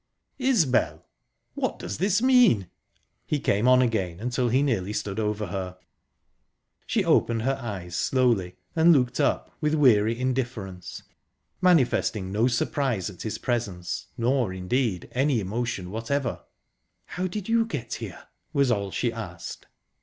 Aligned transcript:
"Isbel! 0.39 1.05
What 1.53 1.77
does 1.77 1.99
this 1.99 2.23
mean?..." 2.23 2.67
He 3.27 3.39
came 3.39 3.67
on 3.67 3.83
again 3.83 4.19
until 4.19 4.49
he 4.49 4.63
nearly 4.63 4.93
stood 4.93 5.19
over 5.19 5.45
her. 5.45 5.77
She 6.87 7.05
opened 7.05 7.43
her 7.43 7.59
eyes 7.61 7.97
slowly 7.97 8.55
and 8.75 8.93
looked 8.93 9.19
up 9.19 9.55
with 9.61 9.75
weary 9.75 10.19
indifference, 10.19 11.03
manifesting 11.61 12.31
no 12.31 12.47
surprise 12.47 13.11
at 13.11 13.21
his 13.21 13.37
presence, 13.37 14.07
nor, 14.17 14.51
indeed, 14.51 15.07
any 15.11 15.39
emotion 15.39 15.91
whatever. 15.91 16.45
"How 17.05 17.27
did 17.27 17.47
you 17.47 17.63
get 17.65 17.93
here?" 17.93 18.23
was 18.53 18.71
all 18.71 18.89
she 18.89 19.13
asked. 19.13 19.67